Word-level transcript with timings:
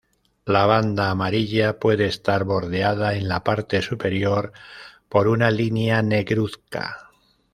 La 0.45 0.65
banda 0.65 1.11
amarilla 1.11 1.77
puede 1.77 2.07
estar 2.07 2.43
bordeada 2.43 3.13
en 3.13 3.27
la 3.27 3.43
parte 3.43 3.83
superior 3.83 4.51
por 5.09 5.27
una 5.27 5.51
línea 5.51 6.01
negruzca. 6.01 7.11